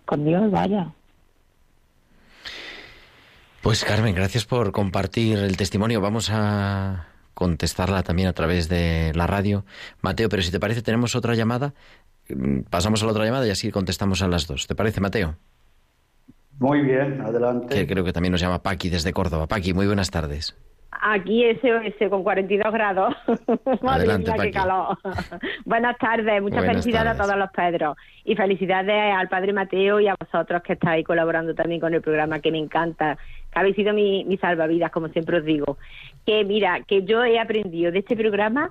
[0.04, 0.92] con Dios, vaya.
[3.62, 6.02] Pues Carmen, gracias por compartir el testimonio.
[6.02, 9.64] Vamos a contestarla también a través de la radio.
[10.02, 11.72] Mateo, pero si te parece, tenemos otra llamada.
[12.28, 14.66] Mm, pasamos a la otra llamada y así contestamos a las dos.
[14.66, 15.37] ¿Te parece, Mateo?
[16.59, 17.75] Muy bien, adelante.
[17.75, 19.47] Que creo que también nos llama Paqui desde Córdoba.
[19.47, 20.57] Paqui, muy buenas tardes.
[21.07, 23.14] Aquí SOS con 42 grados.
[23.87, 24.97] Adelante, qué calor.
[25.64, 27.97] buenas tardes, muchas felicidades a todos los Pedros.
[28.25, 32.38] Y felicidades al Padre Mateo y a vosotros que estáis colaborando también con el programa,
[32.38, 33.19] que me encanta.
[33.53, 35.79] Que habéis sido mi, mi salvavidas, como siempre os digo.
[36.25, 38.71] Que mira, que yo he aprendido de este programa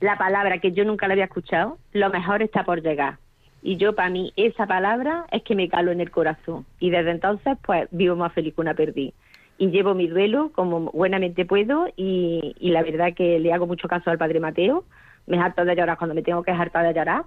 [0.00, 3.18] la palabra que yo nunca la había escuchado, lo mejor está por llegar.
[3.62, 6.66] Y yo, para mí, esa palabra es que me calo en el corazón.
[6.80, 9.14] Y desde entonces, pues, vivo más feliz que una perdí.
[9.58, 13.86] Y llevo mi duelo como buenamente puedo y, y la verdad que le hago mucho
[13.86, 14.84] caso al Padre Mateo.
[15.26, 17.24] Me harto de llorar cuando me tengo que hartar de llorar.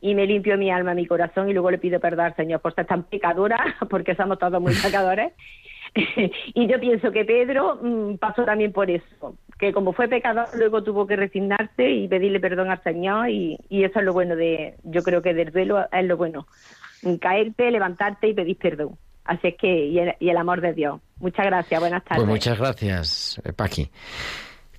[0.00, 2.86] y me limpio mi alma, mi corazón y luego le pido perdón Señor por ser
[2.86, 3.58] tan pecadora,
[3.90, 5.32] porque somos todos muy pecadores.
[6.54, 10.82] y yo pienso que Pedro mm, pasó también por eso, que como fue pecador luego
[10.82, 14.76] tuvo que resignarse y pedirle perdón al Señor y, y eso es lo bueno de,
[14.84, 16.46] yo creo que del duelo es lo bueno,
[17.20, 18.96] caerte, levantarte y pedir perdón.
[19.24, 21.00] Así es que, y el, amor de Dios.
[21.18, 22.24] Muchas gracias, buenas pues tardes.
[22.24, 23.90] Pues muchas gracias, eh, Paqui.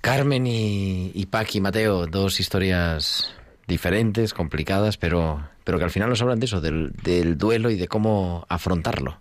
[0.00, 3.32] Carmen y, y Paqui, Mateo, dos historias
[3.68, 7.76] diferentes, complicadas, pero, pero que al final nos hablan de eso, del, del duelo y
[7.76, 9.18] de cómo afrontarlo.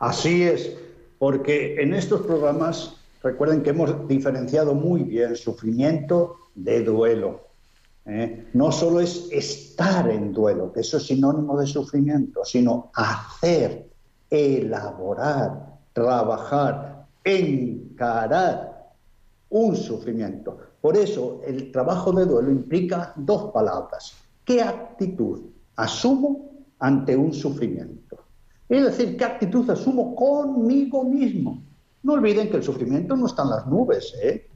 [0.00, 0.76] Así es,
[1.18, 2.97] porque en estos programas
[3.28, 7.48] recuerden que hemos diferenciado muy bien sufrimiento de duelo.
[8.06, 8.48] ¿eh?
[8.54, 13.90] No solo es estar en duelo, que eso es sinónimo de sufrimiento, sino hacer,
[14.30, 18.92] elaborar, trabajar, encarar
[19.50, 20.58] un sufrimiento.
[20.80, 24.14] Por eso el trabajo de duelo implica dos palabras.
[24.44, 25.42] ¿Qué actitud
[25.76, 28.16] asumo ante un sufrimiento?
[28.68, 31.67] Es decir, ¿qué actitud asumo conmigo mismo?
[32.08, 34.48] No olviden que el sufrimiento no está en las nubes, ¿eh?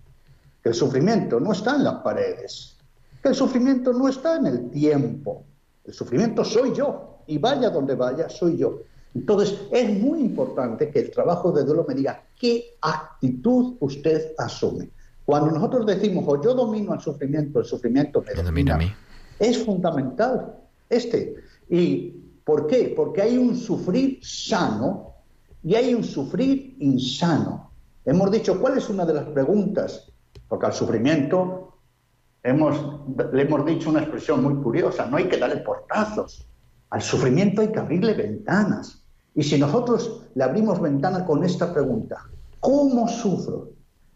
[0.62, 2.78] que el sufrimiento no está en las paredes,
[3.22, 5.44] que el sufrimiento no está en el tiempo.
[5.84, 8.80] El sufrimiento soy yo, y vaya donde vaya, soy yo.
[9.14, 14.88] Entonces, es muy importante que el trabajo de duelo me diga qué actitud usted asume.
[15.26, 18.90] Cuando nosotros decimos, o yo domino el sufrimiento, el sufrimiento me domina, a mí.
[19.38, 20.56] es fundamental
[20.88, 21.34] este.
[21.68, 22.94] Y ¿Por qué?
[22.96, 25.11] Porque hay un sufrir sano
[25.62, 27.70] y hay un sufrir insano.
[28.04, 30.12] Hemos dicho, ¿cuál es una de las preguntas?
[30.48, 31.78] Porque al sufrimiento
[32.42, 32.76] hemos,
[33.32, 36.46] le hemos dicho una expresión muy curiosa, no hay que darle portazos.
[36.90, 39.04] Al sufrimiento hay que abrirle ventanas.
[39.34, 42.28] Y si nosotros le abrimos ventana con esta pregunta,
[42.60, 43.70] ¿cómo sufro?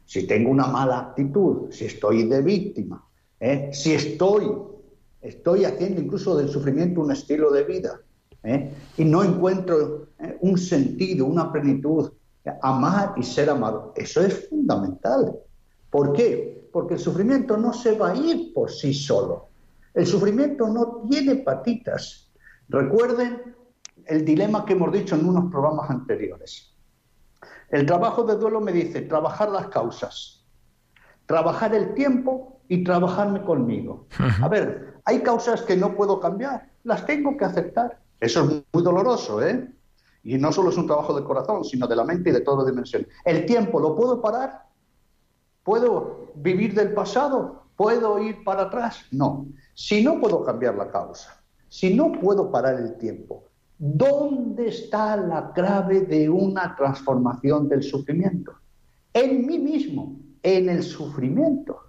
[0.05, 3.05] Si tengo una mala actitud, si estoy de víctima,
[3.41, 3.71] ¿eh?
[3.73, 4.51] si estoy,
[5.23, 8.01] estoy haciendo incluso del sufrimiento un estilo de vida,
[8.47, 8.73] ¿eh?
[8.97, 10.39] y no encuentro ¿eh?
[10.41, 12.13] un sentido, una plenitud,
[12.63, 13.93] amar y ser amado.
[13.97, 15.37] Eso es fundamental.
[15.91, 16.69] ¿Por qué?
[16.73, 19.49] Porque el sufrimiento no se va a ir por sí solo.
[19.93, 22.31] El sufrimiento no tiene patitas.
[22.69, 23.55] Recuerden
[24.05, 26.73] el dilema que hemos dicho en unos programas anteriores.
[27.71, 30.45] El trabajo de duelo me dice trabajar las causas,
[31.27, 34.07] trabajar el tiempo y trabajarme conmigo.
[34.41, 37.99] A ver, hay causas que no puedo cambiar, las tengo que aceptar.
[38.21, 39.73] Eso es muy doloroso, ¿eh?
[40.23, 42.69] Y no solo es un trabajo de corazón, sino de la mente y de toda
[42.69, 43.07] dimensión.
[43.25, 44.67] ¿El tiempo lo puedo parar?
[45.63, 47.63] ¿Puedo vivir del pasado?
[47.77, 49.05] ¿Puedo ir para atrás?
[49.11, 49.47] No.
[49.75, 53.45] Si no puedo cambiar la causa, si no puedo parar el tiempo,
[53.79, 58.53] ¿dónde está la clave de una transformación del sufrimiento?
[59.13, 61.81] En mí mismo, en el sufrimiento.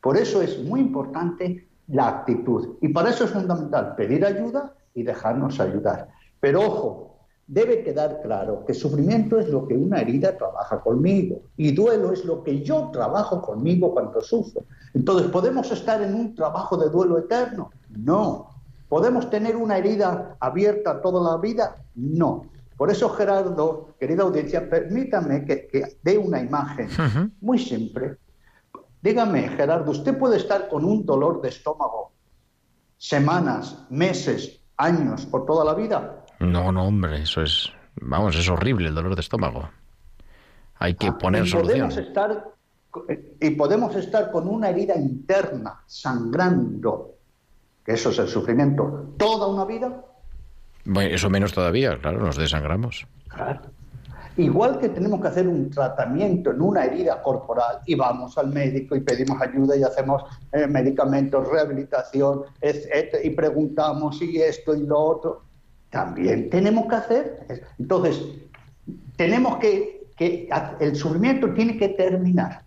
[0.00, 2.76] Por eso es muy importante la actitud.
[2.80, 6.08] Y para eso es fundamental pedir ayuda y dejarnos ayudar.
[6.40, 7.12] Pero ojo,
[7.46, 12.24] debe quedar claro que sufrimiento es lo que una herida trabaja conmigo y duelo es
[12.24, 14.64] lo que yo trabajo conmigo cuando sufro.
[14.94, 17.70] Entonces, ¿podemos estar en un trabajo de duelo eterno?
[17.90, 18.50] No.
[18.88, 21.76] ¿Podemos tener una herida abierta toda la vida?
[21.94, 22.46] No.
[22.76, 26.88] Por eso, Gerardo, querida audiencia, permítame que, dé una imagen
[27.40, 28.16] muy simple.
[29.00, 32.12] Dígame, Gerardo, ¿usted puede estar con un dolor de estómago
[32.98, 36.24] semanas, meses, años, por toda la vida.
[36.40, 39.70] No, no, hombre, eso es, vamos, es horrible el dolor de estómago.
[40.76, 41.90] Hay que ah, poner solución.
[41.92, 42.44] estar,
[43.40, 47.14] y podemos estar con una herida interna, sangrando,
[47.84, 50.04] que eso es el sufrimiento, toda una vida.
[50.84, 53.06] Bueno, eso menos todavía, claro, nos desangramos.
[53.28, 53.60] Claro.
[54.36, 58.96] Igual que tenemos que hacer un tratamiento en una herida corporal y vamos al médico
[58.96, 62.44] y pedimos ayuda y hacemos eh, medicamentos, rehabilitación,
[63.22, 65.42] y preguntamos y esto y lo otro,
[65.90, 67.66] también tenemos que hacer.
[67.78, 68.22] Entonces,
[69.16, 70.48] tenemos que, que
[70.80, 72.62] el sufrimiento tiene que terminar.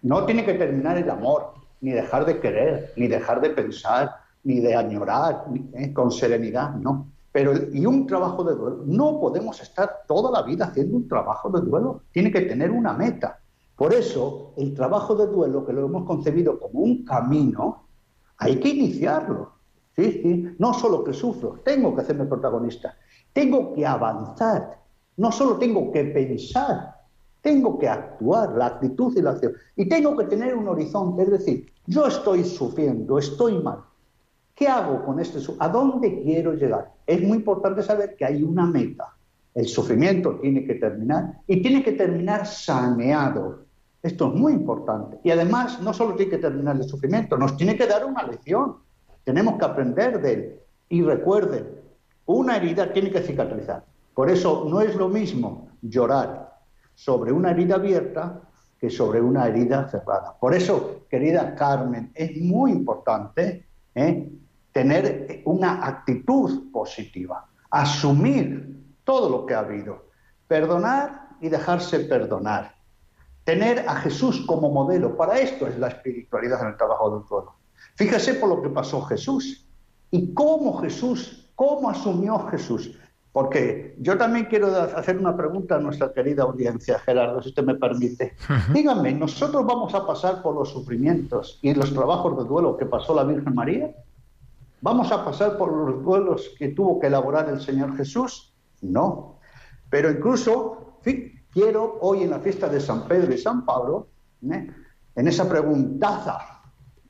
[0.00, 1.52] No tiene que terminar el amor,
[1.82, 5.44] ni dejar de querer, ni dejar de pensar, ni de añorar
[5.74, 7.08] eh, con serenidad, no.
[7.32, 11.48] Pero, y un trabajo de duelo, no podemos estar toda la vida haciendo un trabajo
[11.48, 13.40] de duelo, tiene que tener una meta.
[13.74, 17.86] Por eso, el trabajo de duelo, que lo hemos concebido como un camino,
[18.36, 19.52] hay que iniciarlo.
[19.96, 20.20] ¿sí?
[20.22, 20.54] ¿Sí?
[20.58, 22.96] No solo que sufro, tengo que hacerme protagonista,
[23.32, 24.78] tengo que avanzar,
[25.16, 26.96] no solo tengo que pensar,
[27.40, 29.54] tengo que actuar, la actitud y la acción.
[29.74, 33.80] Y tengo que tener un horizonte, es decir, yo estoy sufriendo, estoy mal,
[34.62, 35.40] ¿Qué hago con este?
[35.58, 36.92] ¿A dónde quiero llegar?
[37.04, 39.12] Es muy importante saber que hay una meta.
[39.52, 43.64] El sufrimiento tiene que terminar y tiene que terminar saneado.
[44.00, 45.18] Esto es muy importante.
[45.24, 48.76] Y además, no solo tiene que terminar el sufrimiento, nos tiene que dar una lección.
[49.24, 50.60] tenemos que aprender de él.
[50.88, 51.66] Y recuerden,
[52.26, 53.84] una herida tiene que cicatrizar.
[54.14, 56.56] Por eso no es lo mismo llorar
[56.94, 58.40] sobre una herida abierta
[58.78, 60.36] que sobre una herida cerrada.
[60.38, 64.30] Por eso, querida Carmen, es muy importante ¿eh?
[64.72, 70.06] Tener una actitud positiva, asumir todo lo que ha habido,
[70.48, 72.74] perdonar y dejarse perdonar,
[73.44, 75.16] tener a Jesús como modelo.
[75.16, 77.54] Para esto es la espiritualidad en el trabajo del pueblo.
[77.96, 79.66] Fíjese por lo que pasó Jesús
[80.10, 82.96] y cómo Jesús, cómo asumió Jesús.
[83.32, 87.74] Porque yo también quiero hacer una pregunta a nuestra querida audiencia, Gerardo, si usted me
[87.74, 88.36] permite.
[88.74, 93.14] Dígame, ¿nosotros vamos a pasar por los sufrimientos y los trabajos de duelo que pasó
[93.14, 93.94] la Virgen María?
[94.82, 98.54] ¿Vamos a pasar por los duelos que tuvo que elaborar el Señor Jesús?
[98.82, 99.38] No.
[99.88, 100.98] Pero incluso
[101.50, 104.08] quiero hoy en la fiesta de San Pedro y San Pablo,
[104.50, 104.70] ¿eh?
[105.14, 106.62] en esa preguntaza,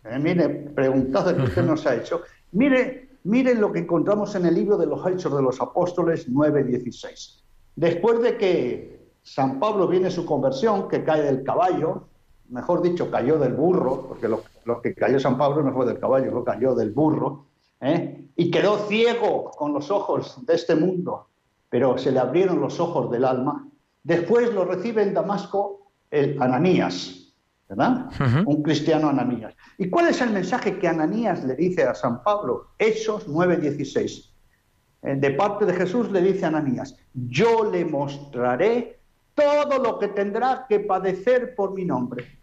[0.04, 0.18] ¿eh?
[0.18, 4.76] mire, preguntaza que usted nos ha hecho, mire Miren lo que encontramos en el libro
[4.76, 7.44] de los Hechos de los Apóstoles 9:16.
[7.76, 12.08] Después de que San Pablo viene su conversión, que cae del caballo,
[12.48, 14.42] mejor dicho, cayó del burro, porque lo,
[14.82, 17.46] que cayó San Pablo no fue del caballo, lo cayó del burro,
[17.82, 18.24] ¿eh?
[18.36, 21.28] y quedó ciego con los ojos de este mundo,
[21.68, 23.68] pero se le abrieron los ojos del alma.
[24.02, 27.34] Después lo recibe en Damasco el Ananías,
[27.68, 28.10] ¿verdad?
[28.46, 29.54] Un cristiano Ananías.
[29.78, 32.68] ¿Y cuál es el mensaje que Ananías le dice a San Pablo?
[32.78, 34.30] Hechos 9:16.
[35.02, 39.00] Eh, de parte de Jesús le dice a Ananías, yo le mostraré
[39.34, 42.38] todo lo que tendrá que padecer por mi nombre.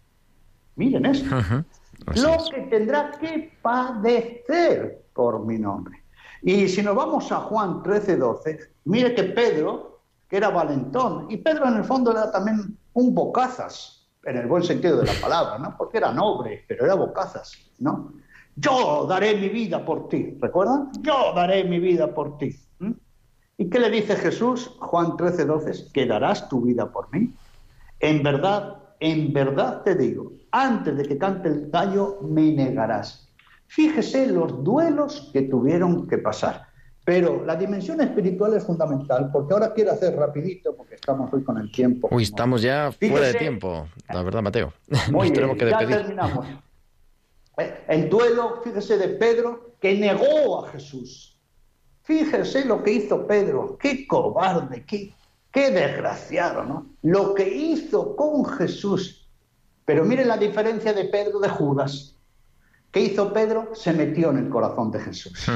[0.76, 1.36] Miren esto.
[2.16, 6.02] Lo que tendrá que padecer por mi nombre.
[6.40, 11.68] Y si nos vamos a Juan 13:12, mire que Pedro, que era valentón, y Pedro
[11.68, 15.76] en el fondo era también un bocazas, en el buen sentido de la palabra, ¿no?
[15.76, 18.14] Porque era noble, pero era bocazas, ¿no?
[18.56, 20.90] Yo daré mi vida por ti, ¿recuerdan?
[21.02, 22.58] Yo daré mi vida por ti.
[23.58, 24.74] ¿Y qué le dice Jesús?
[24.80, 27.30] Juan 13, 12, que darás tu vida por mí.
[27.98, 33.29] En verdad, en verdad te digo, antes de que cante el gallo, me negarás.
[33.70, 36.66] Fíjese los duelos que tuvieron que pasar.
[37.04, 41.56] Pero la dimensión espiritual es fundamental, porque ahora quiero hacer rapidito, porque estamos hoy con
[41.56, 42.08] el tiempo.
[42.10, 44.72] Uy, estamos ya fuera de tiempo, la verdad, Mateo.
[45.12, 45.90] Muy tenemos que despedir.
[45.90, 46.46] ya terminamos.
[47.58, 51.38] Eh, el duelo, fíjese, de Pedro, que negó a Jesús.
[52.02, 55.14] Fíjese lo que hizo Pedro, qué cobarde, qué,
[55.52, 56.86] qué desgraciado, ¿no?
[57.02, 59.30] Lo que hizo con Jesús.
[59.84, 62.16] Pero miren la diferencia de Pedro de Judas.
[62.90, 63.74] ¿Qué hizo Pedro?
[63.74, 65.48] Se metió en el corazón de Jesús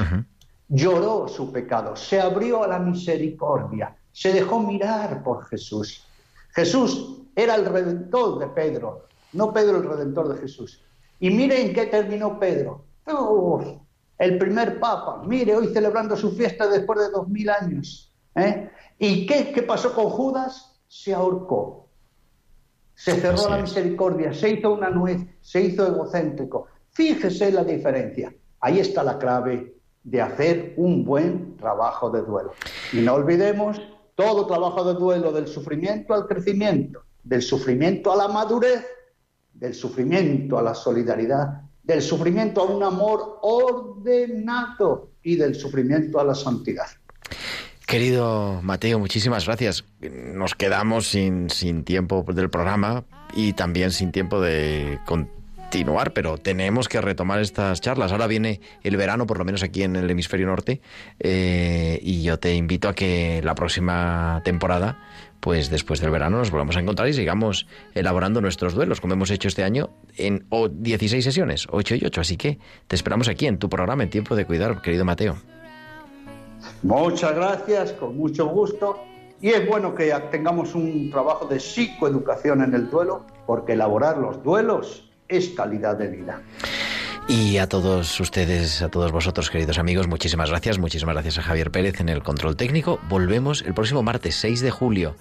[0.67, 6.03] lloró su pecado, se abrió a la misericordia, se dejó mirar por Jesús.
[6.53, 10.81] Jesús era el redentor de Pedro, no Pedro el redentor de Jesús.
[11.19, 12.85] Y miren qué terminó Pedro.
[14.17, 18.13] el primer papa, mire, hoy celebrando su fiesta después de dos mil años.
[18.35, 18.69] ¿eh?
[18.97, 20.79] ¿Y qué, qué pasó con Judas?
[20.87, 21.89] Se ahorcó.
[22.95, 26.67] Se cerró la misericordia, se hizo una nuez, se hizo egocéntrico.
[26.95, 28.33] Fíjese la diferencia.
[28.61, 32.53] Ahí está la clave de hacer un buen trabajo de duelo.
[32.93, 33.81] Y no olvidemos
[34.15, 38.85] todo trabajo de duelo del sufrimiento al crecimiento, del sufrimiento a la madurez,
[39.53, 46.23] del sufrimiento a la solidaridad, del sufrimiento a un amor ordenado y del sufrimiento a
[46.23, 46.87] la santidad.
[47.85, 49.83] Querido Mateo, muchísimas gracias.
[49.99, 53.03] Nos quedamos sin, sin tiempo del programa
[53.35, 54.97] y también sin tiempo de
[55.75, 58.13] continuar, pero tenemos que retomar estas charlas.
[58.13, 60.79] Ahora viene el verano, por lo menos aquí en el hemisferio norte,
[61.19, 64.97] eh, y yo te invito a que la próxima temporada,
[65.41, 69.31] pues después del verano, nos volvamos a encontrar y sigamos elaborando nuestros duelos, como hemos
[69.31, 72.21] hecho este año en 16 sesiones, 8 y 8.
[72.21, 72.57] Así que
[72.87, 75.35] te esperamos aquí en tu programa en Tiempo de Cuidar, querido Mateo.
[76.83, 79.03] Muchas gracias, con mucho gusto.
[79.41, 84.41] Y es bueno que tengamos un trabajo de psicoeducación en el duelo, porque elaborar los
[84.41, 86.41] duelos es calidad de vida.
[87.27, 90.77] Y a todos ustedes, a todos vosotros, queridos amigos, muchísimas gracias.
[90.77, 92.99] Muchísimas gracias a Javier Pérez en el control técnico.
[93.09, 95.15] Volvemos el próximo martes 6 de julio.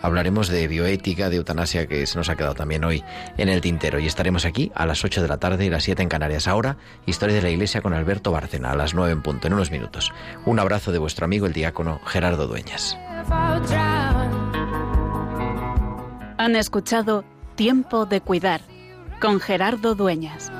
[0.00, 3.02] Hablaremos de bioética, de eutanasia, que se nos ha quedado también hoy
[3.38, 3.98] en el tintero.
[3.98, 6.46] Y estaremos aquí a las 8 de la tarde y las 7 en Canarias.
[6.46, 9.72] Ahora, Historia de la Iglesia con Alberto Bárcena, a las 9 en punto, en unos
[9.72, 10.12] minutos.
[10.46, 12.96] Un abrazo de vuestro amigo el diácono Gerardo Dueñas.
[16.38, 17.24] Han escuchado
[17.56, 18.60] Tiempo de Cuidar
[19.20, 20.50] con Gerardo Dueñas.